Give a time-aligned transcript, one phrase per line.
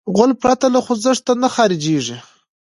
[0.15, 2.17] غول پرته له خوځښته نه خارجېږي.